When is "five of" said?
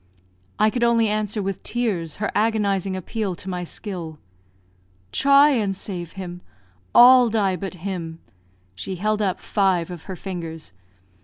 9.41-10.05